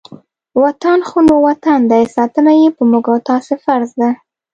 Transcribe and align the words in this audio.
وطن 0.63 0.99
خو 1.07 1.17
نو 1.27 1.35
وطن 1.47 1.79
دی، 1.91 2.03
ساتنه 2.15 2.51
یې 2.61 2.69
په 2.77 2.83
موږ 2.91 3.03
او 3.13 3.17
تاسې 3.29 3.53
فرض 3.63 3.89
ده. 3.99 4.09